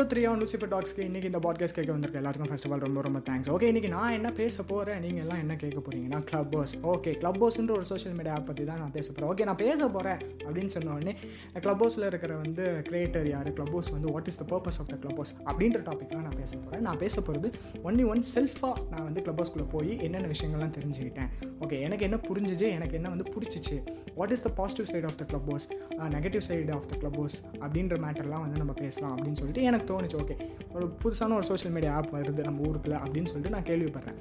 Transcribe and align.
Three 0.00 0.28
on 0.28 0.40
Lucifer 0.40 0.68
டாக்ஸ்க்கு 0.68 0.98
இன்றைக்கி 0.98 1.24
இந்த 1.24 1.38
பாட்காஸ்ட் 1.38 1.74
கேட்க 1.74 1.92
வந்திருக்கு 1.92 2.18
எல்லாருக்கும் 2.18 2.48
ஃபஸ்ட் 2.48 2.64
ஆஃப் 2.64 2.72
ஆல் 2.72 2.78
ரொம்ப 2.78 3.00
ரொம்ப 3.02 3.18
தேங்க்ஸ் 3.18 3.50
ஓகே 3.50 3.66
இன்றைக்கி 3.72 3.88
நான் 3.88 4.12
என்ன 4.12 4.32
பேச 4.32 4.62
போகிறேன் 4.62 5.00
நீங்கள் 5.00 5.20
எல்லாம் 5.20 5.38
என்ன 5.38 5.56
கேட்க 5.56 5.80
போகிறீங்கன்னா 5.80 6.24
கிளப் 6.24 6.50
போஸ் 6.50 6.76
ஓகே 6.76 7.12
கிளப் 7.12 7.44
போஸ்ன்ற 7.44 7.70
ஒரு 7.70 7.84
சோஷியல் 7.84 8.16
மீடியா 8.16 8.34
ஆப் 8.34 8.46
பற்றி 8.46 8.64
தான் 8.64 8.78
நான் 8.78 8.90
பேச 8.90 9.12
போகிறேன் 9.12 9.30
ஓகே 9.30 9.44
நான் 9.44 9.56
பேச 9.56 9.88
போகிறேன் 9.88 10.16
அப்படின்னு 10.38 10.66
சொன்ன 10.66 10.94
உடனே 10.94 11.14
கிளப் 11.60 11.82
இருக்கிற 11.82 12.36
வந்து 12.36 12.84
கிரியேட்டர் 12.88 13.28
யார்? 13.28 13.52
கிளப் 13.52 13.72
போஸ் 13.72 13.90
வந்து 13.90 14.12
what 14.12 14.26
is 14.26 14.44
the 14.44 14.44
purpose 14.44 14.80
of 14.80 14.88
the 14.88 14.96
Clubhouse 15.16 15.34
அப்படின்ற 15.44 15.80
டாப்பிக்லாம் 15.88 16.26
நான் 16.26 16.36
பேச 16.36 16.56
போகிறேன் 16.56 16.80
நான் 16.80 16.98
பேச 16.98 17.20
போகிறது 17.20 17.50
ஒன்லி 17.84 18.06
ஒன் 18.06 18.24
செல்ஃபாக 18.34 18.74
நான் 18.90 19.04
வந்து 19.04 19.22
கிளப் 19.22 19.40
போஸ்க்குள்ளே 19.40 19.68
போய் 19.70 19.98
என்னென்ன 19.98 20.26
விஷயங்கள்லாம் 20.26 20.74
தெரிஞ்சுக்கிட்டேன். 20.78 21.30
ஓகே 21.60 21.80
எனக்கு 21.80 22.04
என்ன 22.04 22.16
புரிஞ்சிச்சு 22.16 22.68
எனக்கு 22.70 22.94
என்ன 22.94 23.08
வந்து 23.08 23.32
பிடிச்சிச்சு? 23.32 23.78
What 24.14 24.30
is 24.30 24.42
the 24.42 24.48
positive 24.48 24.86
side 24.86 25.04
of 25.04 25.16
the 25.16 25.24
Clubhouse 25.46 25.68
negative 25.90 26.40
side 26.48 26.72
of 26.72 26.88
the 26.88 26.96
Clubhouse 27.12 27.42
அப்படின்ற 27.60 27.96
மேட்டர்லாம் 28.06 28.44
வந்து 28.46 28.58
நம்ம 28.58 28.72
பேசலாம் 28.72 29.18
அப்படின்னு 29.18 29.32
சொல்லிட்டு 29.32 29.62
எனக்கு 29.62 29.82
தோணுச்சு 29.84 30.18
ஓகே 30.22 30.36
ஒரு 30.74 30.86
புதுசான 31.02 31.34
ஒரு 31.34 31.44
சோஷியல் 31.44 31.74
மீடியா 31.74 31.94
ஆப் 31.94 32.14
வருது 32.14 32.42
நம்ம 32.42 32.66
ஊருக்குள்ள 32.66 32.96
அப்படின்னு 33.04 33.32
சொல்லிட்டு 33.32 33.50
நான் 33.50 33.68
கேள்விப்படுறேன். 33.70 34.20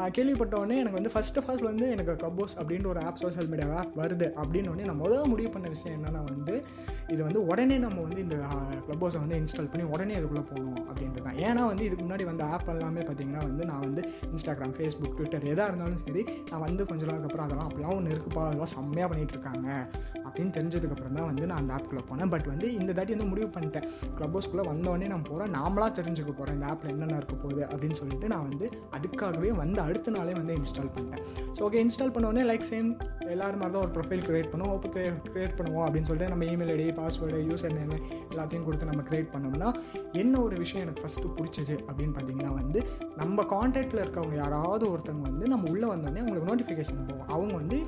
ஆஹ் 0.00 0.08
கேள்விப்பட்ட 0.08 0.56
உடனே 0.56 0.76
எனக்கு 0.78 1.00
வந்து 1.00 1.10
ஃபஸ்ட் 1.14 1.38
ஆஃப் 1.38 1.48
ஆல் 1.48 1.62
வந்து 1.62 1.90
எனக்கு 1.90 2.12
க்ளப்போஸ் 2.12 2.54
அப்படின்ற 2.58 2.86
ஒரு 2.86 3.00
ஆப் 3.00 3.16
சோஷியல் 3.16 3.48
மீடியா 3.48 3.76
ஆப் 3.76 3.98
வருது. 3.98 4.26
அப்படின்னு 4.42 4.68
உடனே 4.68 4.84
நான் 4.84 5.00
முதல்ல 5.00 5.24
முடிவு 5.24 5.50
பண்ண 5.50 5.68
விஷயம் 5.68 5.98
என்னன்னா 5.98 6.24
வந்து 6.24 6.64
இது 7.08 7.22
வந்து 7.22 7.46
உடனே 7.46 7.78
நம்ம 7.78 8.00
வந்து 8.00 8.20
இந்த 8.20 8.36
க்ளப்போஸை 8.88 9.18
வந்து 9.18 9.38
இன்ஸ்டால் 9.38 9.70
பண்ணி 9.70 9.86
உடனே 9.86 10.14
அதுக்குள்ளே 10.14 10.44
போகணும் 10.48 10.88
அப்படின்றது 10.88 11.22
தான். 11.22 11.36
ஏன்னா 11.36 11.66
வந்து 11.66 11.84
இதுக்கு 11.84 12.04
முன்னாடி 12.04 12.24
வந்த 12.24 12.44
ஆப் 12.44 12.68
எல்லாமே 12.68 13.00
பார்த்தீங்கன்னா 13.00 13.42
வந்து 13.48 13.64
நான் 13.64 13.80
வந்து 13.80 14.08
இன்ஸ்டாகிராம் 14.34 14.74
ஃபேஸ்புக் 14.76 15.14
ட்விட்டர் 15.14 15.44
எதாக 15.44 15.68
இருந்தாலும் 15.68 15.96
சரி 15.96 16.24
நான் 16.50 16.60
வந்து 16.60 16.86
கொஞ்ச 16.86 17.04
நாளுக்கு 17.04 17.28
அப்புறம் 17.28 17.46
அதெல்லாம் 17.46 17.70
அப்படிலாம் 17.70 17.96
ஒன்று 17.96 18.16
இருக்குப்பா 18.16 18.44
அதெல்லாம் 18.44 18.72
செம்மையாக 18.74 19.14
பண்ணிகிட்டு 19.14 19.36
இருக்காங்க 19.36 19.68
அப்படின்னு 20.24 20.52
தெரிஞ்சதுக்கப்புறம் 20.58 21.12
தான் 21.12 21.26
வந்து 21.26 21.46
நான் 21.46 21.58
அந்த 21.58 21.74
ஆப்புக்குள்ளே 21.74 22.04
போனேன். 22.10 22.30
பட் 22.30 22.46
வந்து 22.46 22.72
இந்த 22.74 22.92
தாட்டி 22.92 23.14
வந்து 23.14 23.26
முடிவு 23.26 23.48
பண்ணிட்டேன். 23.48 23.88
க்ளப்போஸ்குள்ளே 24.18 24.64
வந்தோடனே 24.72 25.06
நான் 25.06 25.22
போகிறேன் 25.22 25.52
நாமளாக 25.52 25.90
தெரிஞ்சுக்க 26.00 26.32
போகிறேன் 26.32 26.54
இந்த 26.54 26.66
ஆப்பில் 26.66 26.88
என்னென்ன 26.88 27.16
இருக்க 27.16 27.34
போகுது 27.34 27.64
அப்படின்னு 27.64 27.92
சொல்லிட்டு 27.92 28.26
நான் 28.28 28.48
வந்து 28.48 28.68
அதுக்காகவே 28.96 29.48
வந்து 29.50 29.88
அடுத்த 29.90 30.14
நாளே 30.16 30.34
வந்து 30.40 30.56
இன்ஸ்டால் 30.60 30.90
பண்ணிட்டேன். 30.96 31.24
ஸோ 31.56 31.62
ஓகே 31.68 31.80
இன்ஸ்டால் 31.86 32.14
பண்ணோடனே 32.16 32.44
லைக் 32.50 32.66
சேம் 32.72 32.88
எல்லாரும் 33.34 33.60
மாதிரி 33.62 33.74
தான் 33.74 33.84
ஒரு 33.86 33.92
ப்ரொஃபைல் 33.96 34.22
க்ரியேட் 34.28 34.50
பண்ணுவோம். 34.52 34.74
ஓப்போ 34.76 34.88
க்ரியேட் 35.34 35.56
பண்ணுவோம் 35.58 35.84
அப்படின்னு 35.86 36.08
சொல்லிட்டு 36.08 36.32
நம்ம 36.32 36.44
email 36.52 36.72
ID 36.76 36.86
password 37.00 37.40
user 37.50 37.74
name 37.78 37.92
எல்லாத்தையும் 38.32 38.64
கொடுத்து 38.68 38.88
நம்ம 38.90 39.02
க்ரியேட் 39.08 39.30
பண்ணோம்னா 39.34 39.68
என்ன 40.22 40.34
ஒரு 40.46 40.56
விஷயம் 40.62 40.84
எனக்கு 40.86 41.02
ஃபஸ்ட்டு 41.04 41.32
பிடிச்சது 41.38 41.74
அப்படின்னு 41.88 42.14
பார்த்தீங்கன்னா 42.16 42.52
வந்து 42.60 42.80
நம்ம 43.22 43.44
காண்டாக்டில் 43.54 44.02
இருக்கவங்க 44.04 44.36
யாராவது 44.42 44.84
ஒருத்தவங்க 44.92 45.26
வந்து 45.30 45.52
நம்ம 45.54 45.70
உள்ளே 45.74 45.86
வந்தோடனே 45.92 46.22
அவங்களுக்கு 46.24 46.50
நோட்டிஃபிகேஷன் 46.50 47.06
போகும். 47.10 47.28
அவங்க 47.34 47.52
வந்து 47.60 47.78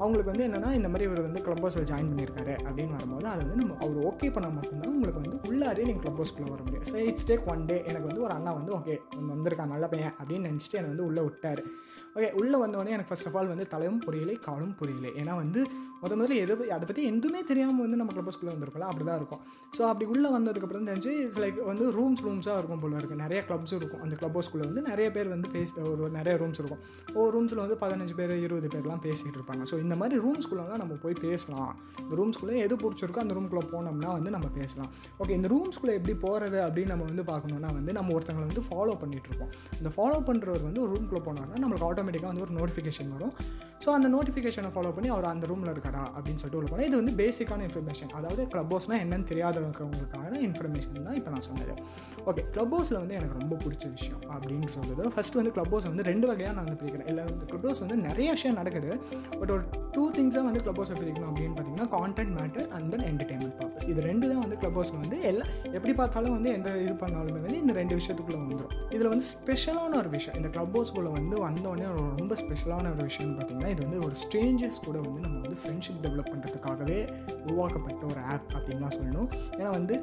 அவங்களுக்கு 0.00 0.30
வந்து 0.32 0.46
என்னென்னா 0.48 0.70
இந்த 0.78 0.88
மாதிரி 0.92 1.06
இவர் 1.08 1.24
வந்து 1.26 1.42
க்ளப் 1.46 1.62
ஹவுஸில் 1.64 1.88
ஜாயின் 1.92 2.10
பண்ணியிருக்காரு 2.10 2.54
அப்படின்னு 2.66 2.94
வரும்போது 2.98 3.28
அது 3.34 3.42
வந்து 3.44 3.58
நம்ம 3.62 3.76
அவர் 3.84 3.98
ஓகே 4.10 4.30
பண்ணால் 4.36 4.54
மட்டும்தான் 4.58 4.94
உங்களுக்கு 4.96 5.20
வந்து 5.22 5.36
உள்ளாரே 5.50 5.84
நீங்கள் 5.88 6.04
க்ளப் 6.04 6.20
ஹவுஸ்க்குள்ளே 6.20 6.50
வர 6.54 6.62
முடியும். 6.66 6.86
So 6.90 6.96
it's 7.10 7.28
take 7.30 7.46
one 7.54 7.64
day 7.70 7.76
எனக்கு 7.90 8.06
வந்து 8.10 8.24
ஒரு 8.26 8.34
அண்ணா 8.38 8.52
வந்து 8.60 8.72
ஓகே 8.78 8.96
வந்திருக்கான் 9.32 9.72
நல்ல 9.74 9.86
பையன் 9.94 10.14
அப்படின்னு 10.20 10.48
நினச்சிட்டு 10.50 10.78
என்னை 10.80 10.90
வந்து 10.92 11.06
உள்ளே 11.08 11.22
விட்டார். 11.32 11.62
ஓகே 12.16 12.28
உள்ளே 12.38 12.56
வந்தோடனே 12.62 12.92
எனக்கு 12.94 13.10
ஃபர்ஸ்ட் 13.10 13.28
ஆஃப் 13.28 13.36
ஆல் 13.38 13.50
வந்து 13.52 13.66
தலையும் 13.74 14.00
புரியலை 14.06 14.34
காலும் 14.46 14.74
புரியலை. 14.80 15.10
ஏன்னா 15.20 15.34
வந்து 15.42 15.60
முத 16.00 16.12
முதல்ல 16.20 16.36
எது 16.44 16.54
அதை 16.76 16.84
பற்றி 16.88 17.02
எதுவுமே 17.10 17.40
தெரியாமல் 17.50 17.84
வந்து 17.84 17.98
நம்ம 18.00 18.12
க்ளப்ஸ்குள்ளே 18.16 18.52
வந்திருக்கலாம். 18.54 18.90
அப்படி 18.92 19.04
தான் 19.10 19.18
இருக்கும். 19.20 19.42
ஸோ 19.76 19.82
அப்படி 19.90 20.06
உள்ளே 20.14 20.28
வந்ததுக்கப்புறம் 20.36 20.88
தெரிஞ்சு 20.90 21.12
இட்ஸ் 21.22 21.40
லைக் 21.44 21.60
வந்து 21.70 21.84
ரூம்ஸ் 21.98 22.22
ரூம்ஸாக 22.26 22.56
இருக்கும் 22.60 22.82
போல 22.82 22.98
இருக்குது 23.00 23.20
நிறைய 23.24 23.40
க்ளப்ஸ் 23.48 23.74
இருக்கும். 23.78 24.02
அந்த 24.06 24.14
க்ளப் 24.20 24.36
ஹவுஸ்குள்ளே 24.38 24.66
வந்து 24.70 24.82
நிறைய 24.90 25.06
பேர் 25.16 25.30
வந்து 25.34 25.48
பேசி 25.54 25.72
ஒரு 25.92 26.10
நிறைய 26.18 26.34
ரூம்ஸ் 26.42 26.60
இருக்கும். 26.62 26.82
ஒரு 27.20 27.30
ரூம்ஸில் 27.36 27.62
வந்து 27.64 27.78
பதினஞ்சு 27.84 28.16
பேர் 28.20 28.34
இருபது 28.46 28.70
பேர்லாம் 28.74 29.02
பேசிகிட்டு 29.06 29.38
இருப்பாங்க. 29.40 29.62
ஸோ 29.70 29.78
இந்த 29.84 29.96
மாதிரி 30.02 30.18
ரூம்ஸ்குள்ளெலாம் 30.26 30.82
நம்ம 30.82 30.98
போய் 31.04 31.16
பேசலாம். 31.26 31.72
இந்த 32.04 32.14
ரூம்ஸ்குள்ளே 32.20 32.58
எது 32.66 32.76
பிடிச்சிருக்கோ 32.84 33.22
அந்த 33.24 33.36
ரூம்குள்ளே 33.38 33.64
போனோம்னா 33.74 34.10
வந்து 34.18 34.32
நம்ம 34.36 34.50
பேசலாம். 34.58 34.90
ஓகே 35.20 35.34
இந்த 35.38 35.50
ரூம்ஸ்குள்ளே 35.54 35.94
எப்படி 36.00 36.16
போகிறது 36.26 36.60
அப்படின்னு 36.66 36.92
நம்ம 36.94 37.06
வந்து 37.10 37.26
பார்க்கணுன்னா 37.32 37.70
வந்து 37.78 37.94
நம்ம 38.00 38.12
ஒருத்தங்களை 38.18 38.46
வந்து 38.50 38.64
ஃபாலோ 38.68 38.94
பண்ணிகிட்ருப்போம் 39.02 39.52
இந்த 39.80 39.92
ஃபாலோ 39.96 40.20
பண்ணுறவர் 40.28 40.64
வந்து 40.68 40.82
ஒரு 40.84 40.92
ரூம்குள்ளே 40.94 41.21
போனாங்கன்னா 41.26 41.60
நம்மளுக்கு 41.64 41.88
ஆட்டோமேட்டிக்காக 41.90 42.30
வந்து 42.32 42.44
ஒரு 42.46 42.54
நோட்டிஃபிகேஷன் 42.60 43.12
வரும். 43.16 43.34
ஸோ 43.84 43.88
அந்த 43.98 44.08
நோட்டிஃபிகேஷனை 44.16 44.70
ஃபாலோ 44.74 44.90
பண்ணி 44.96 45.08
அவர் 45.14 45.26
அந்த 45.32 45.44
ரூமில் 45.52 45.72
இருக்காரா 45.74 46.02
அப்படின்னு 46.16 46.40
சொல்லிட்டு 46.42 46.60
உள்ள 46.60 46.68
போனால் 46.72 46.88
இது 46.88 46.96
வந்து 47.00 47.14
பேசிக்கான 47.20 47.64
இன்ஃபர்மேஷன் 47.68 48.12
அதாவது 48.18 48.42
க்ளப் 48.52 48.72
ஹவுஸ்னால் 48.72 49.00
என்னன்னு 49.04 49.26
தெரியாதவங்களுக்கான 49.32 50.40
இன்ஃபர்மேஷன் 50.48 51.06
தான் 51.08 51.18
இப்போ 51.20 51.30
நான் 51.34 51.46
சொன்னது. 51.48 51.74
ஓகே 52.30 52.44
க்ளப் 52.56 52.74
ஹவுஸில் 52.76 53.00
வந்து 53.02 53.16
எனக்கு 53.20 53.36
ரொம்ப 53.40 53.54
பிடிச்ச 53.64 53.84
விஷயம் 53.96 54.20
அப்படின்னு 54.34 54.68
சொல்கிறது 54.76 55.12
ஃபஸ்ட்டு 55.16 55.38
வந்து 55.40 55.52
க்ளப் 55.56 55.72
ஹவுஸ் 55.74 55.88
வந்து 55.90 56.06
ரெண்டு 56.10 56.26
வகையாக 56.30 56.54
நான் 56.56 56.66
வந்து 56.66 56.80
பிரிக்கிறேன். 56.82 57.08
இல்லை 57.12 57.24
வந்து 57.30 57.48
க்ளப் 57.50 57.66
ஹவுஸ் 57.68 57.82
வந்து 57.84 57.96
நிறைய 58.08 58.28
விஷயம் 58.36 58.58
நடக்குது. 58.60 58.90
பட் 59.40 59.52
ஒரு 59.56 59.64
டூ 59.96 60.04
திங்ஸாக 60.16 60.44
வந்து 60.48 60.62
க்ளப் 60.64 60.78
ஹவுஸை 60.80 60.96
பிரிக்கணும் 61.00 61.30
அப்படின்னு 61.30 61.54
பார்த்தீங்கன்னா 61.56 61.88
content 61.96 62.34
matter 62.38 62.68
and 62.76 62.88
then 62.94 63.06
entertainment 63.10 63.56
purpose 63.60 63.86
இது 63.92 64.00
ரெண்டு 64.08 64.24
தான் 64.32 64.42
வந்து 64.44 64.58
க்ளப் 64.62 64.78
ஹவுஸில் 64.78 64.98
வந்து 65.02 65.18
எல்லாம் 65.30 65.50
எப்படி 65.76 65.94
பார்த்தாலும் 66.02 66.36
வந்து 66.36 66.52
எந்த 66.58 66.70
இது 66.84 66.94
பண்ணாலுமே 67.04 67.40
வந்து 67.46 67.58
இந்த 67.64 67.74
ரெண்டு 67.80 67.96
விஷயத்துக்குள்ளே 68.00 68.40
வந்துடும் 68.44 68.72
இதில் 68.96 69.10
வந்து 69.14 69.26
ஸ்பெஷலான 69.34 69.98
ஒரு 70.02 70.12
விஷயம். 70.16 70.38
இந்த 70.40 70.50
க்ளப் 70.56 70.74
ஹவுஸ்குள்ளே 70.76 71.11
வந்து 71.18 71.36
வந்தோடனே 71.44 71.86
ரொம்ப 72.20 72.34
ஸ்பெஷலான 72.40 72.90
ஒரு 72.94 73.04
விஷயம்னு 73.08 73.36
பார்த்தீங்கன்னா 73.38 73.70
இது 73.74 73.82
வந்து 73.86 74.00
ஒரு 74.06 74.14
ஸ்ட்ரேஞ்சர்ஸ் 74.22 74.78
கூட 74.86 74.96
வந்து 75.06 75.20
நம்ம 75.24 75.36
வந்து 75.44 75.58
ஃப்ரெண்ட்ஷிப் 75.60 76.00
டெவலப் 76.04 76.30
பண்ணுறதுக்காகவே 76.32 76.98
உருவாக்கப்பட்ட 77.46 78.02
ஒரு 78.12 78.20
ஆப் 78.34 78.52
அப்படின்னு 78.56 78.84
தான் 78.86 78.94
சொல்லணும். 78.98 79.28
ஏன்னா 79.58 79.70
வந்து 79.78 79.94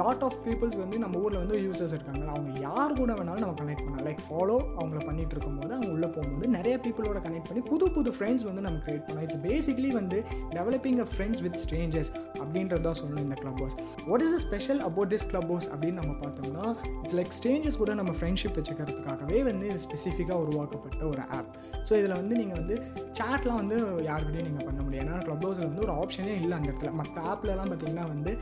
லாட் 0.00 0.24
ஆஃப் 0.28 0.38
பீப்புள்ஸ் 0.46 0.76
வந்து 0.82 0.98
நம்ம 1.04 1.22
ஊரில் 1.24 1.40
வந்து 1.42 1.58
யூசர்ஸ் 1.66 1.94
இருக்காங்க 1.96 2.24
அவங்க 2.34 2.50
யார் 2.66 2.96
கூட 3.00 3.10
வேணாலும் 3.18 3.44
நம்ம 3.44 3.56
கனெக்ட் 3.62 3.84
பண்ணலாம். 3.84 4.06
லைக் 4.08 4.22
ஃபாலோ 4.28 4.56
அவங்கள 4.78 5.00
பண்ணிட்டு 5.08 5.34
இருக்கும்போது 5.36 5.72
அவங்க 5.78 5.90
உள்ளே 5.96 6.10
போகும்போது 6.16 6.50
நிறைய 6.56 6.74
பீப்புளோட 6.86 7.22
கனெக்ட் 7.26 7.48
பண்ணி 7.50 7.62
புது 7.70 7.88
புது 7.98 8.12
ஃப்ரெண்ட்ஸ் 8.18 8.46
வந்து 8.48 8.64
நம்ம 8.66 8.80
கிரியேட் 8.86 9.04
பண்ணலாம். 9.06 9.26
இட்ஸ் 9.28 9.42
பேசிக்லி 9.48 9.92
வந்து 10.00 10.20
developing 10.56 11.00
a 11.06 11.08
friends 11.12 11.42
with 11.46 11.58
strangers 11.64 12.12
அப்படின்றது 12.42 12.84
தான் 12.88 12.98
சொல்லணும் 13.02 13.24
இந்த 13.28 13.38
Clubhouse 13.62 13.78
what 14.10 14.26
is 14.26 14.34
the 14.36 14.40
special 14.46 14.82
about 14.90 15.12
this 15.14 15.28
Clubhouse 15.52 15.70
அப்படின்னு 15.72 16.00
நம்ம 16.02 16.16
பார்த்தோம்னா 16.24 16.66
இட்ஸ் 17.02 17.18
லைக் 17.20 17.34
ஸ்ட்ரேஞ்சர்ஸ் 17.40 17.80
கூட 17.84 17.94
நம்ம 18.02 18.14
ஃப்ரெண்ட்ஷிப் 18.20 18.58
வச்சுக்கிறதுக்காகவே 18.60 19.40
வந்து 19.50 19.68
ஸ்பெசிஃபிக்காக 19.86 20.16
ஸ்பெசிஃபிக்காக 20.18 20.38
உருவாக்கப்பட்ட 20.58 21.02
ஒரு 21.12 21.22
ஆப் 21.38 21.50
ஸோ 21.88 21.92
இதில் 22.00 22.16
வந்து 22.20 22.34
நீங்கள் 22.40 22.58
வந்து 22.60 22.74
சேட்லாம் 23.18 23.60
வந்து 23.62 23.76
யாருக்கிட்டையும் 24.08 24.48
நீங்கள் 24.48 24.66
பண்ண 24.68 24.80
முடியும் 24.84 25.02
ஏன்னா 25.04 25.16
க்ளப் 25.26 25.44
ஹவுஸில் 25.44 25.66
வந்து 25.68 25.82
ஒரு 25.86 25.92
ஆப்ஷனே 26.02 26.34
இல்லை 26.42 26.54
அந்த 26.58 26.68
இடத்துல. 26.70 26.90
மற்ற 27.00 27.16
ஆப்லலாம் 27.32 27.70
பார்த்தீங்கன்னா 27.72 28.04
வந்து 28.12 28.32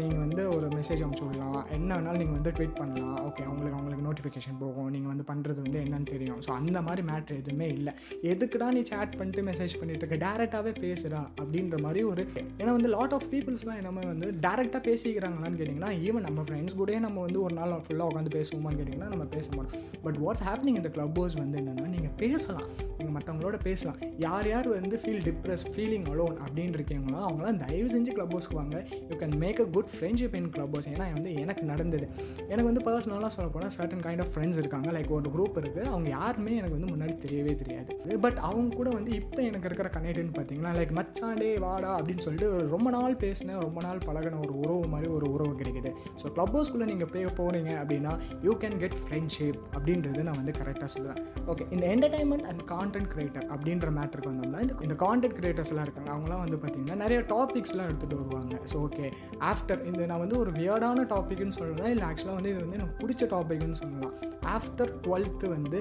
நீங்கள் 0.00 0.22
வந்து 0.24 0.42
ஒரு 0.56 0.66
மெசேஜ் 0.76 1.02
அமுச்சு 1.04 1.24
விடலாம். 1.26 1.58
என்ன 1.76 1.90
வேணாலும் 1.96 2.20
நீங்கள் 2.22 2.38
வந்து 2.38 2.52
ட்வீட் 2.56 2.76
பண்ணலாம். 2.80 3.18
ஓகே 3.28 3.42
அவங்களுக்கு 3.48 3.76
அவங்களுக்கு 3.78 4.06
நோட்டிஃபிகேஷன் 4.08 4.58
போகும். 4.62 4.90
நீங்கள் 4.94 5.12
வந்து 5.12 5.26
பண்ணுறது 5.30 5.60
வந்து 5.66 5.78
என்னன்னு 5.84 6.08
தெரியும். 6.14 6.40
ஸோ 6.46 6.50
அந்த 6.60 6.78
மாதிரி 6.88 7.04
மேட்ரு 7.10 7.38
எதுவுமே 7.42 7.68
இல்லை. 7.76 7.94
எதுக்குடா 8.32 8.68
நீ 8.76 8.82
சேட் 8.92 9.16
பண்ணிட்டு 9.20 9.46
மெசேஜ் 9.50 9.76
பண்ணிட்டு 9.80 10.02
இருக்க? 10.04 10.18
டேரெக்டாகவே 10.26 10.72
பேசுடா 10.84 11.22
அப்படின்ற 11.40 11.78
மாதிரி 11.86 12.02
ஒரு 12.12 12.24
ஏன்னா 12.60 12.70
வந்து 12.78 12.92
லாட் 12.96 13.16
ஆஃப் 13.18 13.28
பீப்புள்ஸ்லாம் 13.34 13.80
என்னமே 13.82 14.04
வந்து 14.12 14.28
டேரெக்டாக 14.46 14.82
பேசிக்கிறாங்களான்னு 14.88 15.58
கேட்டிங்கன்னா 15.60 15.92
ஈவன் 16.08 16.26
நம்ம 16.28 16.40
ஃப்ரெண்ட்ஸ் 16.48 16.78
கூட 16.80 16.98
நம்ம 17.06 17.20
வந்து 17.26 17.38
ஒரு 17.46 17.54
நாள் 17.58 17.72
ஃபுல்லாக 17.86 18.10
உட்காந்து 18.10 18.32
பேசுவோமான்னு 18.38 18.78
கேட்டிங்கன்னா 18.80 19.10
நம்ம 19.14 19.24
பேச 19.34 19.46
மாட்டோம். 19.56 19.82
பட் 20.06 20.18
வாட்ஸ் 20.24 20.44
ஹேப்பனிங் 20.48 20.78
இந்த 20.80 20.90
க்ளப் 20.96 21.16
ஹவுஸ் 21.20 21.36
வந்து 21.42 21.49
என்னென்னா 21.58 21.86
நீங்கள் 21.88 22.16
பேசலாம். 22.16 22.68
நீங்கள் 23.00 23.16
மற்றவங்களோட 23.16 23.56
பேசலாம். 23.66 23.98
யார் 24.26 24.48
யார் 24.52 24.68
வந்து 24.76 24.96
ஃபீல் 25.02 25.22
டிப்ரெஸ் 25.28 25.64
ஃபீலிங் 25.72 26.06
அலோன் 26.12 26.36
அப்படின்னு 26.44 26.76
இருக்கீங்களோ 26.78 27.20
அவங்களாம் 27.26 27.60
தயவு 27.64 27.88
செஞ்சு 27.94 28.12
க்ளப் 28.16 28.34
ஹவுஸ்க்கு 28.34 28.58
வாங்க. 28.60 28.76
You 29.10 29.16
can 29.22 29.36
make 29.44 29.60
a 29.64 29.68
good 29.76 29.90
friendship 29.96 30.34
in 30.40 30.50
Clubhouse 30.74 30.88
ஏன்னா 30.94 31.06
வந்து 31.16 31.30
எனக்கு 31.42 31.64
நடந்தது. 31.72 32.06
எனக்கு 32.52 32.68
வந்து 32.70 32.84
பர்சனலாக 32.88 33.32
சொல்ல 33.36 33.48
போனால் 33.56 33.74
சர்டன் 33.78 34.04
கைண்ட் 34.06 34.22
ஆஃப் 34.24 34.32
ஃப்ரெண்ட்ஸ் 34.34 34.60
இருக்காங்க. 34.62 34.88
லைக் 34.96 35.10
ஒரு 35.18 35.30
குரூப் 35.36 35.58
இருக்குது 35.62 35.88
அவங்க 35.92 36.08
யாருமே 36.18 36.54
எனக்கு 36.60 36.76
வந்து 36.78 36.90
முன்னாடி 36.92 37.14
தெரியவே 37.24 37.54
தெரியாது. 37.62 38.18
பட் 38.26 38.38
அவங்க 38.48 38.76
கூட 38.80 38.88
வந்து 38.98 39.10
இப்போ 39.20 39.40
எனக்கு 39.48 39.68
இருக்கிற 39.70 39.88
கனெக்ட்னு 39.96 40.34
பார்த்தீங்கன்னா 40.38 40.72
லைக் 40.78 40.94
மச்சாண்டே 41.00 41.50
வாடா 41.66 41.90
அப்படின்னு 41.98 42.24
சொல்லிட்டு 42.26 42.48
ஒரு 42.56 42.66
ரொம்ப 42.74 42.90
நாள் 42.96 43.16
பேசின 43.24 43.58
ரொம்ப 43.66 43.80
நாள் 43.86 44.04
பழகின 44.08 44.40
ஒரு 44.46 44.54
உறவு 44.62 44.86
மாதிரி 44.94 45.10
ஒரு 45.16 45.28
உறவு 45.34 45.54
கிடைக்குது. 45.60 45.92
ஸோ 46.22 46.26
க்ளப் 46.36 46.54
ஹவுஸ்க்குள்ளே 46.56 46.88
நீங்கள் 46.92 47.12
பே 47.14 47.24
போகிறீங்க 47.40 47.72
அப்படின்னா 47.82 48.14
யூ 48.48 48.54
கேன் 48.64 48.78
கெட் 48.84 48.98
ஃப்ரெண்ட்ஷிப் 49.02 49.60
அப்படின்றது 49.76 50.22
நான் 50.28 50.40
வந்து 50.40 50.54
கரெக்டாக 50.60 50.90
சொல்லுவேன். 50.94 51.20
ஓகே 51.52 51.66
இந்த 51.74 51.84
entertainment 51.94 52.46
and 52.50 52.64
con 52.72 52.89
content 52.90 53.12
creator 53.14 53.44
அப்படின்ற 53.54 53.88
மேட்டருக்கு 53.96 54.30
வந்தோம்னா 54.30 54.60
இந்த 54.64 54.74
இந்த 54.86 54.94
கான்டென்ட் 55.02 55.36
கிரியேட்டர்ஸ்லாம் 55.38 55.84
இருக்காங்க 55.86 56.10
அவங்களாம் 56.14 56.40
வந்து 56.44 56.56
பார்த்தீங்கன்னா 56.62 56.96
நிறைய 57.02 57.18
டாபிக்ஸ்லாம் 57.32 57.88
எடுத்துகிட்டு 57.90 58.18
வருவாங்க. 58.22 58.54
ஸோ 58.70 58.76
ஓகே 58.86 59.06
ஆஃப்டர் 59.50 59.84
இந்த 59.90 60.06
நான் 60.10 60.22
வந்து 60.24 60.38
ஒரு 60.38 60.50
வியர்டான 60.50 61.04
டாப்பிக்னு 61.12 61.56
சொல்லலாம் 61.58 61.92
இல்லை 61.94 62.06
ஆக்சுவலாக 62.08 62.38
வந்து 62.38 62.52
இது 62.52 62.60
வந்து 62.64 62.78
எனக்கு 62.78 62.98
பிடிச்ச 63.02 63.28
டாபிக்னு 63.34 63.78
சொல்லலாம். 63.82 64.14
ஆஃப்டர் 64.56 64.92
டுவெல்த்து 65.06 65.48
வந்து 65.56 65.80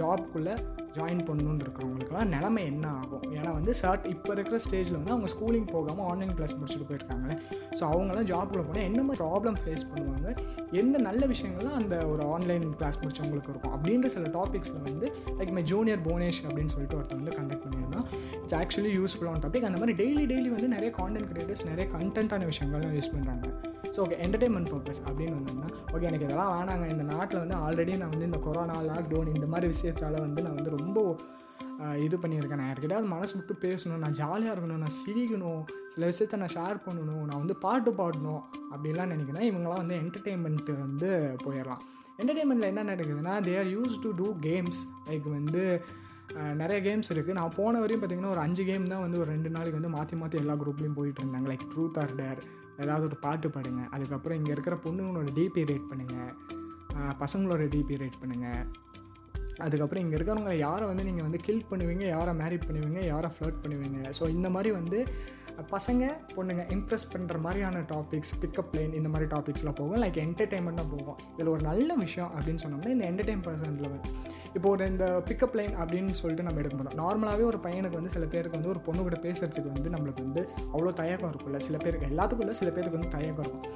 ஜாப்குள்ளே 0.00 0.56
ஜாயின் 0.96 1.22
பண்ணணுன்னு 1.28 1.62
இருக்கிறவங்களுக்குலாம் 1.64 2.30
நிலமை 2.34 2.62
என்ன 2.70 2.86
ஆகும்? 3.00 3.24
ஏன்னா 3.36 3.50
வந்து 3.58 3.74
சர்ட் 3.80 4.06
இப்போ 4.12 4.32
இருக்கிற 4.36 4.58
ஸ்டேஜில் 4.64 4.98
வந்து 4.98 5.14
அவங்க 5.14 5.28
ஸ்கூலிங் 5.34 5.68
போகாமல் 5.72 6.06
ஆன்லைன் 6.10 6.34
கிளாஸ் 6.38 6.54
முடிச்சுட்டு 6.58 6.88
போயிருக்காங்களே. 6.90 7.36
ஸோ 7.78 7.82
அவங்களாம் 7.92 8.28
ஜாப்குள்ளே 8.32 8.64
போனால் 8.68 8.86
என்ன 8.90 9.02
மாதிரி 9.02 9.22
ப்ராப்ளம் 9.24 9.58
ஃபேஸ் 9.62 9.84
பண்ணுவாங்க? 9.92 10.28
எந்த 10.82 10.96
நல்ல 11.08 11.22
விஷயங்கள்லாம் 11.32 11.78
அந்த 11.80 11.96
ஒரு 12.12 12.22
ஆன்லைன் 12.34 12.66
கிளாஸ் 12.80 12.98
முடிச்சவங்களுக்கு 13.02 13.52
இருக்கும்? 13.54 13.74
அப்படின்ற 13.76 14.10
சில 14.16 14.26
டாபிக்ஸில் 14.38 14.82
வந்து 14.88 15.06
லைக் 15.38 15.52
மை 15.58 15.64
ஜூனியர் 15.72 16.02
போனேஷ் 16.08 16.42
அப்படின்னு 16.48 16.74
சொல்லிட்டு 16.74 16.98
ஒருத்தர் 17.00 17.20
வந்து 17.20 17.36
கண்டக்ட் 17.38 17.64
பண்ணியிருந்தோம் 17.66 18.06
இட்ஸ் 18.42 18.58
ஆக்சுவலி 18.60 18.92
யூஸ்ஃபுல்லான 18.98 19.42
டாபிக் 19.46 19.68
அந்த 19.70 19.80
மாதிரி 19.82 19.96
டெய்லி 20.02 20.24
டெய்லி 20.32 20.50
வந்து 20.56 20.68
நிறைய 20.76 20.92
கான்டென்ட் 21.00 21.30
கிரியேட்டர்ஸ் 21.32 21.64
நிறைய 21.70 21.86
கண்டென்ட்டான 21.96 22.48
விஷயங்கள்லாம் 22.52 22.96
யூஸ் 22.98 23.12
பண்ணுறாங்க 23.14 23.46
ஸோ 23.94 23.98
ஓகே 24.04 24.16
என்டர்டைன்மெண்ட் 24.24 24.70
பர்பஸ் 24.72 25.00
அப்படின்னு 25.08 25.36
வந்தோம்னா 25.38 25.68
ஓகே 25.92 26.04
எனக்கு 26.10 26.26
இதெல்லாம் 26.26 26.52
வேணாங்க. 26.56 26.84
இந்த 26.94 27.04
நாட்டில் 27.12 27.40
வந்து 27.42 27.56
ஆல்ரெடி 27.66 27.92
நான் 28.00 28.12
வந்து 28.14 28.28
இந்த 28.30 28.38
கொரோனா 28.46 28.76
லாக்டவுன் 28.90 29.30
இந்த 29.36 29.46
மாதிரி 29.52 29.66
விஷயத்தால் 29.74 30.18
வந்து 30.26 30.40
நான் 30.44 30.56
வந்து 30.58 30.70
ரொம்ப 30.80 30.98
இது 32.04 32.16
பண்ணியிருக்கேன். 32.22 32.60
நான் 32.60 32.70
யார்கிட்டயாவது 32.70 33.08
மனசு 33.12 33.32
விட்டு 33.36 33.54
பேசணும் 33.64 34.02
நான் 34.04 34.16
ஜாலியாக 34.18 34.52
இருக்கணும் 34.54 34.82
நான் 34.84 34.96
சிரிக்கணும் 34.98 35.62
சில 35.92 36.02
விஷயத்த 36.10 36.40
நான் 36.42 36.54
ஷேர் 36.56 36.78
பண்ணணும் 36.86 37.24
நான் 37.28 37.40
வந்து 37.42 37.56
பாட்டு 37.64 37.90
பாடணும் 38.00 38.42
அப்படிலாம் 38.72 39.12
நினைக்கிறேன். 39.14 39.46
இவங்களாம் 39.50 39.82
வந்து 39.82 39.96
என்டர்டெயின்மெண்ட்டு 40.02 40.74
வந்து 40.84 41.08
போயிடலாம். 41.44 41.82
என்டர்டெயின்மெண்ட்டில் 42.20 42.70
என்ன 42.72 42.84
நடக்குதுன்னா 42.92 43.34
they 43.46 43.54
are 43.60 43.70
use 43.76 43.94
to 44.04 44.10
do 44.20 44.28
games 44.46 44.80
like 45.10 45.28
வந்து 45.38 45.62
நிறைய 46.60 46.78
கேம்ஸ் 46.86 47.10
இருக்குது 47.12 47.38
நான் 47.38 47.56
போன 47.58 47.78
வரையும் 47.82 48.02
பார்த்திங்கன்னா 48.02 48.32
ஒரு 48.34 48.42
அஞ்சு 48.46 48.62
கேம் 48.68 48.90
தான் 48.92 49.04
வந்து 49.04 49.20
ஒரு 49.22 49.28
ரெண்டு 49.34 49.50
நாளைக்கு 49.54 49.78
வந்து 49.78 49.94
மாற்றி 49.96 50.16
மாற்றி 50.20 50.40
எல்லா 50.42 50.54
குரூப்லேயும் 50.60 50.98
போயிட்டு 50.98 51.22
இருந்தாங்க. 51.22 51.48
லைக் 51.52 51.64
ட்ரூத் 51.72 51.98
ஆர் 52.02 52.14
டேர் 52.20 52.40
ஏதாவது 52.82 53.04
ஒரு 53.08 53.16
பாட்டு 53.24 53.48
பாடுங்க. 53.56 53.82
அதுக்கப்புறம் 53.94 54.38
இங்கே 54.40 54.52
இருக்கிற 54.56 54.76
பொண்ணுங்களோட 54.84 55.32
டிபி 55.38 55.64
ரேட் 55.70 55.88
பண்ணுங்கள் 55.92 56.30
பசங்களோட 57.22 57.64
டிபி 57.74 57.96
ரேட் 58.02 58.20
பண்ணுங்கள் 58.22 58.62
அதுக்கப்புறம் 59.66 60.02
இங்கே 60.04 60.16
இருக்கிறவங்க 60.18 60.54
யாரை 60.66 60.86
வந்து 60.90 61.06
நீங்கள் 61.08 61.26
வந்து 61.28 61.40
கில் 61.46 61.68
பண்ணுவீங்க 61.70 62.06
யாரை 62.16 62.34
மேரிட் 62.42 62.66
பண்ணுவீங்க 62.68 63.02
யாரை 63.12 63.30
ஃப்ளர்ட் 63.34 63.60
பண்ணுவீங்க? 63.64 64.00
ஸோ 64.18 64.26
இந்த 64.36 64.50
மாதிரி 64.56 64.72
வந்து 64.78 65.00
பசங்க 65.72 66.04
பொண்ணுங்க 66.34 66.62
இம்ப்ரெஸ் 66.74 67.06
பண்ணுற 67.14 67.38
மாதிரியான 67.46 67.80
டாபிக்ஸ் 67.92 68.34
பிக்கப் 68.42 68.74
லைன் 68.76 68.92
இந்த 69.00 69.08
மாதிரி 69.14 69.26
டாபிக்ஸ்லாம் 69.34 69.78
போகும். 69.80 70.00
லைக் 70.04 70.18
என்டர்டைன்மெண்ட்டாக 70.26 70.88
போகும். 70.94 71.18
இதில் 71.36 71.52
ஒரு 71.56 71.62
நல்ல 71.70 71.90
விஷயம் 72.04 72.30
அப்படின்னு 72.36 72.62
சொன்னோம்னா 72.64 72.94
இந்த 72.96 73.06
என்டர்டைன் 73.10 73.44
பர்சனில் 73.48 73.90
இப்போ 74.56 74.68
ஒரு 74.74 74.84
இந்த 74.92 75.06
பிக்கப் 75.28 75.54
லைன் 75.58 75.74
அப்படின்னு 75.80 76.12
சொல்லிட்டு 76.20 76.44
நம்ம 76.46 76.60
எடுக்க 76.60 76.76
போகிறோம் 76.76 76.98
நார்மலாகவே 77.02 77.44
ஒரு 77.50 77.58
பையனுக்கு 77.66 77.98
வந்து 77.98 78.12
சில 78.14 78.24
பேருக்கு 78.32 78.58
வந்து 78.58 78.70
ஒரு 78.72 78.80
பொண்ணு 78.86 79.00
கூட 79.06 79.16
பேசுறதுக்கு 79.26 79.70
வந்து 79.76 79.90
நம்மளுக்கு 79.94 80.22
வந்து 80.26 80.42
அவ்வளோ 80.72 80.92
தயக்கம் 81.00 81.30
இருக்கும்ல. 81.32 81.58
சில 81.66 81.76
பேருக்கு 81.84 82.08
எல்லாத்துக்குள்ள 82.10 82.54
சில 82.60 82.70
பேருக்கு 82.76 82.98
வந்து 82.98 83.12
தயக்கம் 83.16 83.44
இருக்கும். 83.44 83.66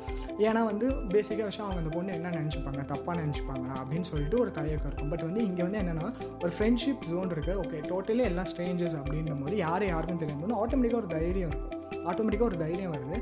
ஏன்னா 0.46 0.62
வந்து 0.70 0.86
பேசிக்காக 1.14 1.48
விஷயம் 1.50 1.66
அவங்க 1.68 1.82
அந்த 1.84 1.92
பொண்ணு 1.96 2.16
என்ன 2.18 2.32
நினச்சிப்பாங்க 2.38 2.82
தப்பாக 2.92 3.16
நினச்சிப்பாங்களா 3.22 3.76
அப்படின்னு 3.82 4.08
சொல்லிட்டு 4.12 4.38
ஒரு 4.44 4.52
தயக்கம் 4.58 4.88
இருக்கும். 4.90 5.12
பட் 5.14 5.24
வந்து 5.28 5.42
இங்கே 5.48 5.64
வந்து 5.66 5.80
என்னென்னா 5.82 6.10
ஒரு 6.42 6.52
ஃப்ரெண்ட்ஷிப் 6.58 7.06
ஜோன் 7.10 7.32
இருக்குது 7.36 7.58
ஓகே 7.64 7.80
டோட்டலி 7.92 8.24
எல்லாம் 8.30 8.50
ஸ்ட்ரேஞ்சர்ஸ் 8.52 8.98
அப்படின்னும் 9.00 9.42
போது 9.44 9.56
யார் 9.66 9.86
யாருக்கும் 9.92 10.22
தெரியும் 10.24 10.44
போது 10.44 10.60
ஆட்டோமேட்டிக்காக 10.62 11.02
ஒரு 11.04 11.10
தைரியம் 11.16 11.50
இருக்கும். 11.52 11.72
ஆட்டோமேட்டிக்காக 12.10 12.50
ஒரு 12.52 12.58
தைரியம் 12.64 12.94
வருது. 12.94 13.18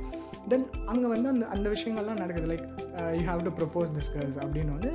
தென் 0.51 0.65
அங்கே 0.93 1.09
வந்து 1.15 1.29
அந்த 1.33 1.45
அந்த 1.55 1.67
விஷயங்கள்லாம் 1.75 2.23
நடக்குது. 2.23 2.49
Like 2.53 2.65
you 3.19 3.25
have 3.31 3.43
to 3.49 3.53
propose 3.59 3.93
this 3.99 4.13
girls 4.17 4.41
அப்படின்னு 4.45 4.73
வந்து 4.79 4.93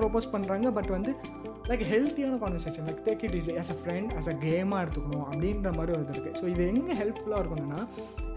ப்ரோப்போஸ் 0.00 0.28
பண்ணுறாங்க 0.34 0.68
பட் 0.70 0.90
வந்து 0.90 1.12
லைக் 1.70 1.84
ஹெல்த்தியான 1.92 2.38
conversation 2.44 2.86
like 2.88 3.02
take 3.08 3.24
it 3.28 3.36
is 3.40 3.50
as 3.62 3.72
a 3.74 3.78
friend 3.80 4.12
as 4.20 4.28
a 4.28 4.36
கேமாக 4.44 4.82
எடுத்துக்கணும் 4.84 5.26
அப்படின்ற 5.28 5.70
மாதிரி 5.72 5.94
ஒரு 5.96 6.06
இருக்குது 6.06 6.36
ஸோ 6.40 6.46
இது 6.54 6.64
எங்கே 6.72 6.96
ஹெல்ப்ஃபுல்லாக 7.02 7.42
இருக்கணும்னா 7.42 7.82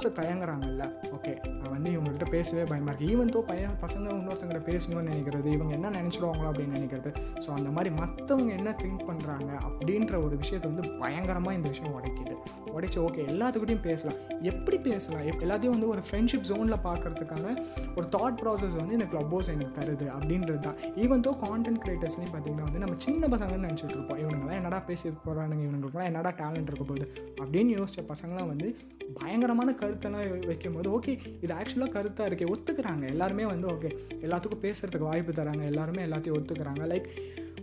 ஸோ 0.03 0.09
தயங்குறாங்கல்ல. 0.19 0.83
ஓகே 1.15 1.31
நான் 1.59 1.73
வந்து 1.75 1.89
இவங்ககிட்ட 1.91 2.25
பேசவே 2.29 2.63
பயமாக 2.63 2.91
இருக்குது 2.91 3.11
ஈவன் 3.13 3.31
தோ 3.35 3.41
பையன் 3.41 3.75
பசங்க 3.81 4.07
இன்னொருத்தங்கிட்ட 4.13 4.61
பேசணும்னு 4.71 5.09
நினைக்கிறது 5.11 5.45
இவங்க 5.45 5.73
என்ன 5.73 5.89
நினச்சிடுவாங்களோ 5.89 6.47
அப்படின்னு 6.51 6.77
நினைக்கிறது 6.77 7.11
ஸோ 7.45 7.49
அந்த 7.57 7.69
மாதிரி 7.69 7.95
மற்றவங்க 7.95 8.51
என்ன 8.59 8.75
திங்க் 8.81 9.05
பண்ணுறாங்க 9.09 9.51
அப்படின்ற 9.67 10.23
ஒரு 10.23 10.35
விஷயத்தை 10.37 10.71
வந்து 10.71 10.91
பயங்கரமாக 10.97 11.57
இந்த 11.57 11.69
விஷயம் 11.69 11.95
உடைக்குது. 11.99 12.35
உடைச்சி 12.75 12.99
ஓகே 13.05 13.23
எல்லாத்துக்கிட்டையும் 13.33 13.85
பேசலாம். 13.89 14.17
எப்படி 14.41 14.77
பேசலாம்? 14.79 15.25
எப் 15.25 15.41
எல்லாத்தையும் 15.45 15.75
வந்து 15.75 15.87
ஒரு 15.87 16.01
ஃப்ரெண்ட்ஷிப் 16.09 16.47
ஜோனில் 16.49 16.77
பார்க்கறதுக்கான 16.83 17.55
ஒரு 17.95 18.07
தாட் 18.17 18.39
ப்ராசஸ் 18.43 18.75
வந்து 18.75 18.93
இந்த 18.93 19.07
க்ளப் 19.07 19.29
ஹவுஸ் 19.29 19.49
எனக்கு 19.49 19.73
தருது 19.79 20.07
அப்படின்றது 20.17 20.59
தான். 20.59 20.77
ஈவன் 20.95 21.23
தோ 21.27 21.33
கான்டென்ட் 21.45 21.81
கிரியேட்டர்ஸ்லையும் 21.85 22.33
பார்த்தீங்கன்னா 22.33 22.67
வந்து 22.67 22.79
நம்ம 22.79 22.95
சின்ன 22.97 23.27
பசங்கன்னு 23.27 23.67
நினச்சிட்டு 23.69 23.97
இருப்போம். 23.97 24.19
இவனுங்களாம் 24.23 24.59
என்னடா 24.61 24.79
பேசி 24.79 25.09
போகிறானுங்க 25.09 25.63
இவனுங்களுக்குலாம் 25.67 26.09
என்னடா 26.11 26.31
டேலண்ட் 26.41 26.71
இருக்க 26.71 26.83
போகுது? 26.83 27.07
அப்படின்னு 27.43 27.71
யோசிச்ச 27.79 28.05
பசங்களாம் 28.13 28.51
வந்து 28.53 28.77
பயங்கரமான 29.19 29.71
கருத்தெல்லாம் 29.93 30.45
வைக்கும் 30.45 30.73
போது 30.73 30.99
ஓகே 30.99 31.19
இது 31.41 31.53
ஆக்சுவலாக 31.55 31.93
கருத்தாக 31.95 32.29
இருக்கே 32.29 32.53
ஒத்துக்கிறாங்க. 32.55 33.05
எல்லாருமே 33.07 33.45
வந்து 33.45 33.67
ஓகே 33.67 33.91
எல்லாத்துக்கும் 34.21 34.61
பேசுகிறதுக்கு 34.61 35.09
வாய்ப்பு 35.11 35.31
தராங்க. 35.31 35.63
எல்லாருமே 35.63 36.05
எல்லாத்தையும் 36.05 36.37
ஒத்துக்கிறாங்க. 36.39 36.83
லைக் 36.93 37.07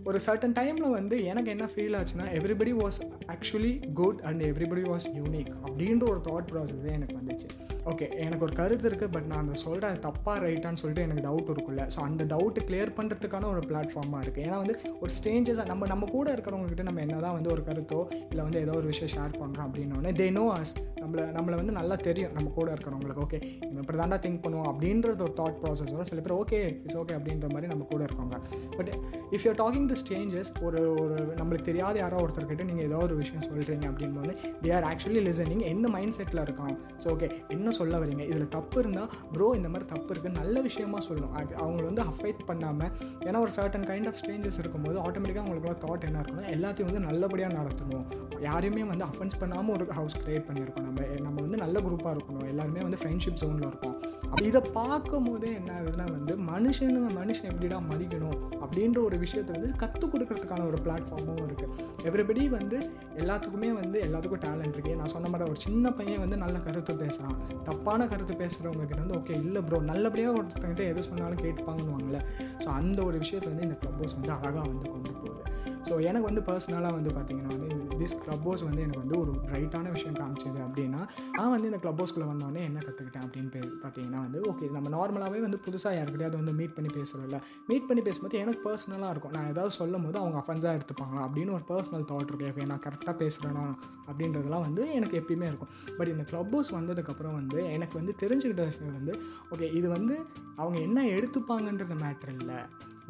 ஒரு 0.03 0.19
சர்டன் 0.25 0.55
டைமில் 0.59 0.89
வந்து 0.89 1.23
எனக்கு 1.23 1.49
என்ன 1.49 1.65
ஃபீல் 1.65 1.97
ஆச்சுன்னா 1.99 2.25
everybody 2.37 2.71
was 2.83 2.99
actually 3.27 3.93
good 3.93 4.19
and 4.19 4.41
everybody 4.41 4.83
was 4.91 5.07
unique 5.13 5.51
அப்படின்ற 5.65 6.09
ஒரு 6.09 6.21
தாட் 6.23 6.49
ப்ராசஸ் 6.53 6.91
எனக்கு 6.91 7.17
வந்துச்சு. 7.17 7.70
ஓகே 7.89 8.07
எனக்கு 8.23 8.45
ஒரு 8.47 8.53
கருத்து 8.59 8.87
இருக்குது 8.89 9.11
பட் 9.13 9.27
நான் 9.29 9.41
அந்த 9.43 9.55
சொல்கிறேன் 9.63 9.95
தப்பாக 10.05 10.37
ரைட்டான்னு 10.45 10.79
சொல்லிட்டு 10.81 11.05
எனக்கு 11.07 11.23
டவுட் 11.27 11.49
இருக்குல்ல. 11.53 11.83
ஸோ 11.93 11.99
அந்த 12.07 12.23
டவுட்டு 12.33 12.61
கிளியர் 12.67 12.91
பண்ணுறதுக்கான 12.97 13.47
ஒரு 13.53 13.61
பிளாட்ஃபார்மாக 13.69 14.19
இருக்குது 14.23 14.45
ஏன்னா 14.47 14.57
வந்து 14.63 14.75
ஒரு 15.03 15.11
ஸ்டேஞ்சஸாக 15.17 15.65
நம்ம 15.71 15.87
நம்ம 15.87 16.09
கூட 16.15 16.27
இருக்கிறவங்ககிட்ட 16.35 16.83
நம்ம 16.89 17.01
என்ன 17.05 17.19
தான் 17.25 17.35
வந்து 17.37 17.51
ஒரு 17.55 17.63
கருத்தோ 17.69 17.99
இல்லை 18.31 18.43
வந்து 18.47 18.61
ஏதோ 18.65 18.75
ஒரு 18.81 18.87
விஷயம் 18.91 19.11
ஷேர் 19.15 19.39
பண்ணுறோம் 19.41 19.65
அப்படின்னோடனே 19.67 20.11
தே 20.21 20.27
நோ 20.37 20.45
அஸ் 20.57 20.73
நம்மளை 21.01 21.25
நம்மளை 21.37 21.55
வந்து 21.61 21.75
நல்லா 21.79 21.95
தெரியும் 22.07 22.33
நம்ம 22.37 22.49
கூட 22.59 22.67
இருக்கிறவங்களுக்கு. 22.73 23.23
ஓகே 23.27 23.39
இவன் 23.69 23.81
இப்படி 23.83 23.99
தாண்டா 24.01 24.19
திங்க் 24.25 24.41
பண்ணுவோம் 24.45 24.69
அப்படின்றது 24.71 25.25
ஒரு 25.27 25.35
தாட் 25.41 25.59
ப்ராசஸ் 25.61 25.91
வரும் 25.93 26.09
சில 26.11 26.21
பேர் 26.21 26.35
ஓகே 26.41 26.59
இட்ஸ் 26.83 26.99
ஓகே 27.01 27.15
அப்படின்ற 27.19 27.49
மாதிரி 27.53 27.71
நம்ம 27.73 27.87
கூட 27.93 28.01
இருக்கவங்க 28.07 28.39
but 28.77 28.91
if 29.31 29.45
you're 29.47 29.59
talking 29.63 29.87
to 29.91 29.97
strangers 30.03 30.51
ஒரு 30.67 30.81
ஒரு 31.03 31.17
நம்மளுக்கு 31.39 31.67
தெரியாத 31.71 31.97
யாரோ 31.99 32.19
ஒருத்தர்கிட்ட 32.25 32.69
நீங்கள் 32.71 32.87
ஏதோ 32.89 32.99
ஒரு 33.07 33.15
விஷயம் 33.15 33.45
சொல்கிறீங்க 33.49 33.85
அப்படின்போது 33.91 34.33
தே 34.63 34.71
ஆர் 34.79 34.87
ஆக்சுவலி 34.91 35.23
லிசனிங் 35.29 35.65
எந்த 35.73 35.89
மைண்ட் 35.97 36.17
செட்டில் 36.19 36.43
இருக்கான்? 36.45 36.75
ஸோ 37.03 37.07
ஓகே 37.15 37.29
என்ன 37.49 37.69
சொல்ல 37.79 37.97
வரீங்க? 37.97 38.23
இதில் 38.31 38.47
தப்பு 38.57 38.79
இருந்தால் 38.79 39.09
ப்ரோ 39.33 39.47
இந்த 39.59 39.69
மாதிரி 39.69 39.89
தப்பு 39.93 40.13
இருக்குது 40.13 40.37
நல்ல 40.39 40.61
விஷயமா 40.61 40.97
சொல்லணும். 41.09 41.33
அவங்கள 41.63 41.83
வந்து 41.83 42.03
அஃபைட் 42.03 42.41
பண்ணாமல் 42.45 42.91
ஏன்னா 43.19 43.39
ஒரு 43.45 43.51
சர்டன் 43.55 43.87
கைண்ட் 43.91 44.09
ஆஃப் 44.11 44.19
ஸ்ட்ரேஞ்சஸ் 44.21 44.59
இருக்கும்போது 44.59 44.99
ஆட்டோமேட்டிக்காக 44.99 45.43
அவங்களுக்குலாம் 45.45 45.81
தாட் 45.85 46.07
என்ன 46.09 46.21
இருக்கணும் 46.23 46.51
எல்லாத்தையும் 46.55 46.89
வந்து 46.91 46.99
நல்லபடியாக 46.99 47.57
நடத்தணும். 47.59 48.05
யாரையுமே 48.39 48.83
வந்து 48.83 49.05
அஃபென்ஸ் 49.05 49.39
பண்ணாமல் 49.39 49.75
ஒரு 49.75 49.85
ஹவுஸ் 49.99 50.19
க்ரியேட் 50.23 50.47
பண்ணியிருக்கோம். 50.47 50.87
நம்ம 50.89 51.01
நம்ம 51.27 51.37
வந்து 51.41 51.57
நல்ல 51.57 51.79
குரூப்பாக 51.79 52.15
இருக்கணும். 52.17 52.47
எல்லாருமே 52.47 52.81
வந்து 52.81 53.01
ஃப்ரெண்ட்ஷிப் 53.03 53.39
ஜோனில் 53.43 53.69
இருக்கும். 53.71 53.97
இதை 54.39 54.61
பார்க்கும் 54.77 55.25
போதே 55.27 55.49
என்ன 55.53 55.71
ஆகுதுன்னா 55.77 56.05
வந்து 56.11 56.33
மனுஷனுங்க 56.51 57.09
மனுஷன் 57.19 57.49
எப்படிடா 57.49 57.77
மதிக்கணும் 57.89 58.37
அப்படின்ற 58.63 58.97
ஒரு 59.07 59.17
விஷயத்தை 59.17 59.51
வந்து 59.55 59.69
கற்றுக் 59.81 60.13
கொடுக்கறதுக்கான 60.13 60.65
ஒரு 60.69 60.77
பிளாட்ஃபார்மும் 60.85 61.43
இருக்குது 61.47 61.87
எவ்ரிபடி 62.09 62.43
வந்து 62.49 62.77
எல்லாத்துக்குமே 63.21 63.69
வந்து 63.81 63.97
எல்லாத்துக்கும் 64.07 64.43
டேலண்ட் 64.45 64.75
இருக்கு. 64.77 64.95
நான் 64.95 65.13
சொன்ன 65.15 65.29
மாதிரி 65.29 65.49
ஒரு 65.49 65.61
சின்ன 65.65 65.91
பையன் 65.91 66.23
வந்து 66.25 66.37
நல்ல 66.37 66.59
கருத்து 66.59 66.95
பேசுகிறான் 67.03 67.37
தப்பான 67.63 68.07
கருத்து 68.13 68.35
பேசுகிறவங்க 68.43 68.85
கிட்ட 68.85 69.01
வந்து 69.03 69.17
ஓகே 69.19 69.35
இல்லை 69.43 69.61
ப்ரோ 69.67 69.79
நல்லபடியாக 69.91 70.37
ஒருத்தங்கிட்ட 70.39 70.85
எது 70.93 71.03
சொன்னாலும் 71.09 71.43
கேட்டுப்பாங்கன்னுவாங்கல்ல. 71.45 72.21
ஸோ 72.63 72.69
அந்த 72.79 73.03
ஒரு 73.03 73.17
விஷயத்தை 73.17 73.49
வந்து 73.53 73.67
இந்த 73.69 73.77
க்ளப் 73.83 73.99
ஹவுஸ் 74.01 74.17
வந்து 74.19 74.33
அழகாக 74.37 74.67
வந்து 74.67 74.89
கொண்டு 74.89 75.13
போகுது. 75.21 75.70
ஸோ 75.91 75.95
எனக்கு 76.01 76.27
வந்து 76.27 76.41
பர்சனலாக 76.41 76.93
வந்து 76.97 77.09
பார்த்திங்கன்னா 77.09 77.49
வந்து 77.53 77.69
இந்த 77.75 77.95
திஸ் 78.01 78.13
க்ளப் 78.23 78.43
ஹவுஸ் 78.43 78.61
வந்து 78.67 78.81
எனக்கு 78.81 78.99
வந்து 78.99 79.15
ஒரு 79.19 79.31
பிரைட்டான 79.47 79.89
விஷயம் 79.91 80.17
காமிச்சது 80.19 80.59
அப்படின்னா 80.65 81.01
நான் 81.37 81.49
வந்து 81.49 81.67
இந்த 81.71 81.79
க்ளப் 81.79 81.99
ஹவுஸ்க்குள்ளே 82.01 82.27
வந்தோடனே 82.29 82.61
என்ன 82.67 82.79
கற்றுக்கிட்டேன் 82.85 83.25
அப்படின்னு 83.25 83.49
பே 83.55 83.61
பார்த்தீங்கன்னா 83.83 84.19
வந்து 84.25 84.39
ஓகே 84.51 84.69
நம்ம 84.71 84.91
நார்மலாகவே 84.95 85.39
வந்து 85.39 85.59
புதுசாக 85.65 85.93
யாருக்கிட்டையாவது 85.97 86.39
வந்து 86.41 86.53
மீட் 86.53 86.75
பண்ணி 86.75 86.91
பேசுகிறோம்ல 86.97 87.39
மீட் 87.67 87.87
பண்ணி 87.87 88.01
பேசும்போது 88.01 88.37
எனக்கு 88.43 88.61
பர்சனலாக 88.67 89.09
இருக்கும். 89.09 89.33
நான் 89.37 89.49
ஏதாவது 89.49 89.73
சொல்லும் 89.79 90.05
போது 90.05 90.19
அவங்க 90.19 90.39
அஃபென்ஸாக 90.43 90.77
எடுத்துப்பாங்களா 90.77 91.25
அப்படின்னு 91.27 91.53
ஒரு 91.57 91.65
பர்சனல் 91.71 92.07
தாட் 92.11 92.31
இருக்கு. 92.31 92.47
ஓகே 92.53 92.67
நான் 92.71 92.83
கரெக்டாக 92.87 93.15
பேசுகிறேனா 93.23 93.65
அப்படின்றதெல்லாம் 94.11 94.65
வந்து 94.67 94.85
எனக்கு 94.93 95.19
எப்பயுமே 95.21 95.49
இருக்கும். 95.51 95.73
பட் 95.97 96.07
இந்த 96.07 96.23
க்ளப் 96.23 96.53
ஹவுஸ் 96.55 96.71
வந்ததுக்கப்புறம் 96.75 97.37
வந்து 97.39 97.69
எனக்கு 97.69 97.97
வந்து 97.99 98.15
தெரிஞ்சுக்கிட்ட 98.23 98.65
விஷயம் 98.71 98.97
வந்து 98.99 99.15
ஓகே 99.51 99.73
இது 99.73 99.89
வந்து 99.89 100.17
அவங்க 100.55 100.79
என்ன 100.79 101.03
எடுத்துப்பாங்கன்றது 101.17 101.97
மேட்ரு 102.05 102.33
இல்லை. 102.39 102.59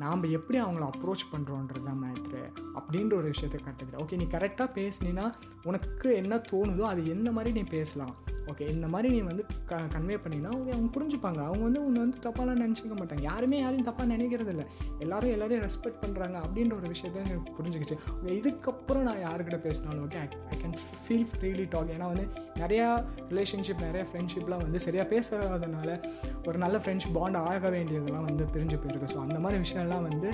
நாம் 0.01 0.23
எப்படி 0.31 0.57
அவங்கள 0.61 0.83
அப்ரோச் 0.91 1.23
பண்ணுறோன்றது 1.31 1.83
தான் 1.83 2.01
மேட்ரு 2.03 2.43
அப்படின்ற 2.75 3.13
ஒரு 3.13 3.27
விஷயத்தை 3.27 3.59
கற்றுக்கிட்டேன் 3.63 4.03
ஓகே 4.03 4.17
நீ 4.17 4.25
கரெக்டாக 4.31 4.69
பேசுனீன்னா 4.75 5.25
உனக்கு 5.63 6.09
என்ன 6.15 6.37
தோணுதோ 6.51 6.85
அது 6.91 7.01
என்ன 7.07 7.31
மாதிரி 7.31 7.51
நீ 7.53 7.63
பேசலாம். 7.69 8.13
ஓகே 8.51 8.65
இந்த 8.75 8.87
மாதிரி 8.93 9.09
நீ 9.15 9.19
வந்து 9.29 9.43
க 9.69 9.79
கன்வே 9.93 10.15
பண்ணினா 10.23 10.49
ஓகே 10.59 10.71
அவங்க 10.75 10.89
புரிஞ்சுப்பாங்க. 10.97 11.39
அவங்க 11.49 11.63
வந்து 11.67 11.81
உன்னை 11.87 11.99
வந்து 12.03 12.17
தப்பாலாம் 12.25 12.61
நினச்சிக்க 12.63 12.95
மாட்டாங்க. 12.99 13.23
யாருமே 13.31 13.57
யாரையும் 13.61 13.87
தப்பாக 13.89 14.07
நினைக்கிறது 14.13 14.51
இல்லை 14.53 14.65
எல்லாரும் 15.03 15.33
எல்லாரையும் 15.35 15.63
ரெஸ்பெக்ட் 15.67 16.01
பண்ணுறாங்க 16.03 16.37
அப்படின்ற 16.45 16.75
ஒரு 16.79 16.89
விஷயத்த 16.93 17.23
எனக்கு 17.25 17.55
புரிஞ்சுக்கிச்சு. 17.59 17.97
ஓகே 18.15 18.35
இதுக்கப்புறம் 18.39 19.05
நான் 19.09 19.23
யாருக்கிட்ட 19.27 19.59
பேசினாலும் 19.67 20.03
okay 20.07 20.19
I 20.53 20.57
can 20.63 20.75
feel 21.03 21.27
freely 21.33 21.67
talk 21.75 21.93
ஏன்னா 21.97 22.09
வந்து 22.13 22.27
நிறையா 22.63 22.87
ரிலேஷன்ஷிப் 23.31 23.85
நிறையா 23.87 24.05
ஃப்ரெண்ட்ஷிப்லாம் 24.09 24.65
வந்து 24.67 24.81
சரியாக 24.87 25.07
பேசாததுனால 25.13 25.99
ஒரு 26.47 26.57
நல்ல 26.65 26.77
ஃப்ரெண்ட்ஷிப் 26.83 27.17
பாண்ட் 27.19 27.41
ஆக 27.51 27.69
வேண்டியதெல்லாம் 27.77 28.27
வந்து 28.29 28.45
பிரிஞ்சு 28.55 28.77
போயிருக்கு. 28.83 29.13
ஸோ 29.15 29.19
அந்த 29.27 29.39
மாதிரி 29.45 29.59
விஷயம்லாம் 29.65 30.07
வந்து 30.09 30.31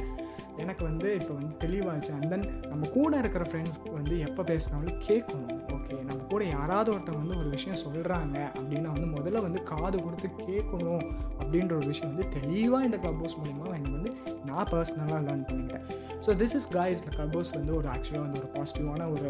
எனக்கு 0.63 0.83
வந்து 0.89 1.07
இப்போ 1.19 1.33
வந்து 1.39 1.53
தெளிவாச்சு. 1.63 2.11
அண்ட் 2.17 2.29
தென் 2.33 2.45
நம்ம 2.69 2.87
கூட 2.97 3.17
இருக்கிற 3.23 3.43
ஃப்ரெண்ட்ஸ்க்கு 3.49 3.91
வந்து 3.97 4.15
எப்போ 4.27 4.43
பேசினாலும் 4.51 5.01
கேட்கணும். 5.07 5.59
ஓகே 5.75 5.97
நம்ம 6.09 6.21
கூட 6.31 6.43
யாராவது 6.55 6.89
ஒருத்தவங்க 6.93 7.23
வந்து 7.25 7.39
ஒரு 7.41 7.49
விஷயம் 7.55 7.79
சொல்கிறாங்க 7.97 8.37
அப்படின்னா 8.57 8.89
வந்து 8.95 9.09
முதல்ல 9.17 9.41
வந்து 9.41 9.59
காது 9.63 9.97
கொடுத்து 10.01 10.27
கேட்கணும் 10.47 11.03
அப்படின்ற 11.39 11.73
ஒரு 11.79 11.87
விஷயம் 11.87 12.11
வந்து 12.13 12.27
தெளிவாக 12.37 12.87
இந்த 12.87 12.97
க்ளப் 12.97 13.21
ஹவுஸ் 13.23 13.37
மூலிமா 13.39 13.67
எனக்கு 13.77 13.97
வந்து 13.97 14.11
நான் 14.45 14.69
பர்சனலாக 14.71 15.21
லேர்ன் 15.27 15.45
பண்ணிக்கிட்டேன். 15.47 15.85
So 16.25 16.29
this 16.41 16.55
is 16.59 16.69
guys 16.77 17.03
Clubhouse 17.37 17.53
வந்து 17.59 17.73
ஒரு 17.75 17.89
ஆக்சுவலாக 17.95 18.25
வந்து 18.27 18.41
ஒரு 18.43 18.49
பாசிட்டிவான 18.57 19.09
ஒரு 19.15 19.29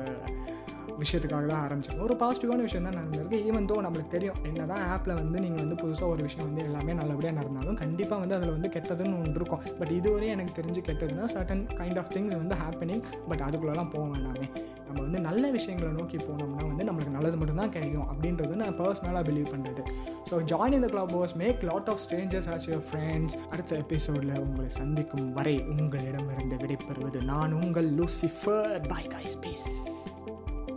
விஷயத்துக்காக 1.04 1.48
தான் 1.54 1.64
ஆரம்பிச்சிருக்கோம். 1.66 2.06
ஒரு 2.08 2.18
பாசிட்டிவான 2.22 2.64
விஷயம் 2.68 2.88
தான் 2.88 2.98
நடந்திருக்கு. 3.00 3.40
ஈவன் 3.48 3.70
தோ 3.72 3.78
நம்மளுக்கு 3.88 4.14
தெரியும் 4.16 4.40
என்ன 4.50 4.68
தான் 4.74 4.84
ஆப்பில் 4.94 5.18
வந்து 5.22 5.38
நீங்கள் 5.46 5.64
வந்து 5.66 5.78
புதுசாக 5.84 6.14
ஒரு 6.14 6.24
விஷயம் 6.28 6.48
வந்து 6.50 6.64
எல்லாமே 6.68 6.96
நல்லபடியாக 7.02 7.38
நடந்தாலும் 7.40 7.80
கண்டிப்பாக 7.84 8.20
வந்து 8.24 8.38
அதில் 8.40 8.56
வந்து 8.56 8.72
கெட்டதுன்னு 8.76 9.20
ஒன்று 9.24 9.40
இருக்கும். 9.42 9.64
பட் 9.82 9.94
இதுவரையும் 10.00 10.36
எனக்கு 10.38 10.56
தெரிஞ்சு 10.62 10.84
கெட்டதுன்னா 10.90 11.28
சர்டன் 11.36 11.64
கைண்ட் 11.82 12.02
ஆஃப் 12.04 12.12
திங்ஸ் 12.16 12.40
வந்து 12.42 12.58
ஹேப்பனிங் 12.64 13.04
பட் 13.30 13.46
அதுக்குள்ளெல்லாம் 13.48 13.94
போக 13.96 14.06
வேண்டாமே. 14.14 14.48
நம்ம 14.88 15.00
வந்து 15.06 15.20
நல்ல 15.28 15.46
விஷயங்களை 15.56 15.90
நோக்கி 15.98 16.18
போனோம்னா 16.18 16.62
வந்து 16.70 16.86
நம்மளுக்கு 16.88 17.16
நல்லது 17.16 17.38
மட்டும்தான் 17.40 17.74
கிடைக்கும் 17.76 18.08
அப்படின்றது 18.12 18.54
நான் 18.62 18.78
பர்சனலாக 18.82 19.24
பிலீவ் 19.30 19.52
பண்ணுறது 19.54 19.82
ஸோ 20.30 20.38
ஜாயின் 20.52 20.78
இந்த 20.80 20.90
Clubhouse 21.18 21.36
make 21.44 21.66
lot 21.72 21.92
of 21.94 22.02
strangers 22.06 22.50
as 22.56 22.68
your 22.70 22.86
friends 22.90 23.36
அடுத்த 23.52 23.82
எபிசோடில் 23.84 24.34
உங்களை 24.46 24.70
சந்திக்கும் 24.80 25.28
வரை 25.40 25.56
உங்களிடமிருந்து 25.76 26.58
விடைபெறுவது 26.64 27.22
நான் 27.32 27.56
உங்கள் 27.62 27.90
லூசிஃபர் 28.00 28.74
பை 28.94 29.04
கைஸ் 29.16 29.38
பீஸ் 29.46 29.70